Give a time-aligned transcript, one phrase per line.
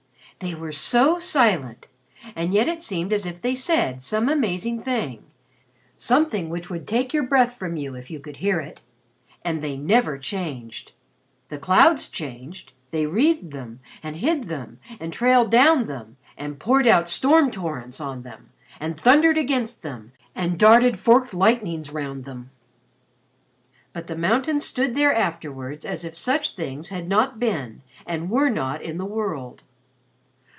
[0.39, 1.85] They were so silent,
[2.35, 5.23] and yet it seemed as if they said some amazing thing
[5.97, 8.79] something which would take your breath from you if you could hear it.
[9.45, 10.93] And they never changed.
[11.49, 16.87] The clouds changed, they wreathed them, and hid them, and trailed down them, and poured
[16.87, 18.49] out storm torrents on them,
[18.79, 22.49] and thundered against them, and darted forked lightnings round them.
[23.93, 28.49] But the mountains stood there afterwards as if such things had not been and were
[28.49, 29.61] not in the world.